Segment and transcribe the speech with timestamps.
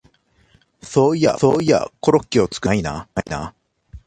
[0.81, 3.53] そういやコロッケを作ったことないな